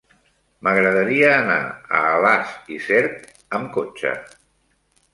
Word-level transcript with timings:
M'agradaria 0.67 1.27
anar 1.35 1.59
a 1.99 2.03
Alàs 2.15 2.57
i 2.79 2.83
Cerc 2.89 3.31
amb 3.59 3.75
cotxe. 3.81 4.19